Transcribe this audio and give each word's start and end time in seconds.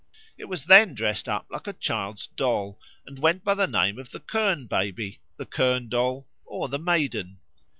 It 0.35 0.45
was 0.45 0.65
then 0.65 0.95
dressed 0.95 1.29
up 1.29 1.45
like 1.51 1.67
a 1.67 1.73
child's 1.73 2.25
doll 2.25 2.79
and 3.05 3.19
went 3.19 3.43
by 3.43 3.53
the 3.53 3.67
name 3.67 3.99
of 3.99 4.09
the 4.09 4.19
kirn 4.19 4.65
baby, 4.65 5.19
the 5.37 5.45
kirn 5.45 5.89
doll, 5.89 6.27
or 6.43 6.69
the 6.69 6.79
Maiden. 6.79 7.37